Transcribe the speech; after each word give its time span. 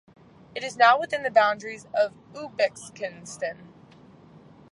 It 0.55 0.63
is 0.63 0.77
now 0.77 0.99
within 0.99 1.21
the 1.21 1.29
boundaries 1.29 1.85
of 1.93 2.13
Uzbekistan. 2.33 3.67